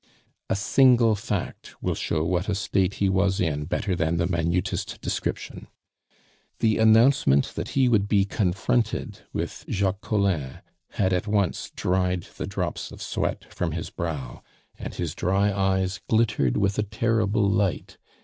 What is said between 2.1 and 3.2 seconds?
what a state he